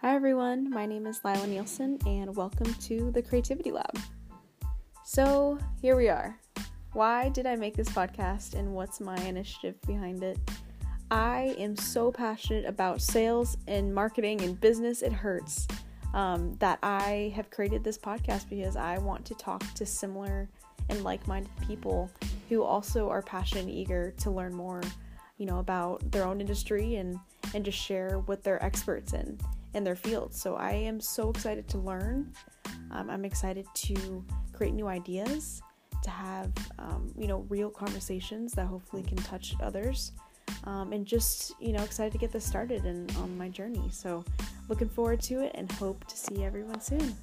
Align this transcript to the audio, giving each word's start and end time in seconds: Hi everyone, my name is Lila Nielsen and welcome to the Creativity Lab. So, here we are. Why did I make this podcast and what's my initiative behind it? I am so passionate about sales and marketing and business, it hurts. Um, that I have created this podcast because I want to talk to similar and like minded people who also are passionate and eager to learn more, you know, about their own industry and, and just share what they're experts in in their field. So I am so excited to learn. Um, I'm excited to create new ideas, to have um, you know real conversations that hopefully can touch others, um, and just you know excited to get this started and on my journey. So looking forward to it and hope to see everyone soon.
Hi 0.00 0.14
everyone, 0.14 0.70
my 0.70 0.86
name 0.86 1.08
is 1.08 1.20
Lila 1.24 1.44
Nielsen 1.48 1.98
and 2.06 2.36
welcome 2.36 2.72
to 2.72 3.10
the 3.10 3.20
Creativity 3.20 3.72
Lab. 3.72 3.98
So, 5.04 5.58
here 5.82 5.96
we 5.96 6.08
are. 6.08 6.38
Why 6.92 7.30
did 7.30 7.46
I 7.46 7.56
make 7.56 7.74
this 7.74 7.88
podcast 7.88 8.54
and 8.54 8.76
what's 8.76 9.00
my 9.00 9.16
initiative 9.22 9.74
behind 9.88 10.22
it? 10.22 10.38
I 11.10 11.56
am 11.58 11.74
so 11.74 12.12
passionate 12.12 12.64
about 12.64 13.02
sales 13.02 13.56
and 13.66 13.92
marketing 13.92 14.40
and 14.42 14.60
business, 14.60 15.02
it 15.02 15.12
hurts. 15.12 15.66
Um, 16.14 16.54
that 16.60 16.78
I 16.80 17.32
have 17.34 17.50
created 17.50 17.82
this 17.82 17.98
podcast 17.98 18.48
because 18.48 18.76
I 18.76 18.98
want 18.98 19.24
to 19.24 19.34
talk 19.34 19.64
to 19.74 19.84
similar 19.84 20.48
and 20.90 21.02
like 21.02 21.26
minded 21.26 21.50
people 21.66 22.08
who 22.48 22.62
also 22.62 23.08
are 23.08 23.20
passionate 23.20 23.62
and 23.64 23.70
eager 23.70 24.12
to 24.18 24.30
learn 24.30 24.54
more, 24.54 24.80
you 25.38 25.46
know, 25.46 25.58
about 25.58 26.08
their 26.12 26.24
own 26.24 26.40
industry 26.40 26.94
and, 26.94 27.18
and 27.54 27.64
just 27.64 27.78
share 27.78 28.18
what 28.26 28.42
they're 28.42 28.62
experts 28.62 29.12
in 29.12 29.38
in 29.74 29.84
their 29.84 29.96
field. 29.96 30.34
So 30.34 30.56
I 30.56 30.72
am 30.72 31.00
so 31.00 31.30
excited 31.30 31.68
to 31.68 31.78
learn. 31.78 32.32
Um, 32.90 33.10
I'm 33.10 33.24
excited 33.24 33.66
to 33.74 34.24
create 34.52 34.74
new 34.74 34.88
ideas, 34.88 35.62
to 36.02 36.10
have 36.10 36.52
um, 36.78 37.12
you 37.16 37.26
know 37.26 37.46
real 37.48 37.70
conversations 37.70 38.52
that 38.52 38.66
hopefully 38.66 39.02
can 39.02 39.16
touch 39.18 39.54
others, 39.60 40.12
um, 40.64 40.92
and 40.92 41.06
just 41.06 41.52
you 41.60 41.72
know 41.72 41.82
excited 41.82 42.12
to 42.12 42.18
get 42.18 42.32
this 42.32 42.44
started 42.44 42.84
and 42.84 43.10
on 43.18 43.36
my 43.36 43.48
journey. 43.48 43.88
So 43.90 44.24
looking 44.68 44.88
forward 44.88 45.20
to 45.22 45.40
it 45.40 45.52
and 45.54 45.70
hope 45.72 46.06
to 46.06 46.16
see 46.16 46.44
everyone 46.44 46.80
soon. 46.80 47.14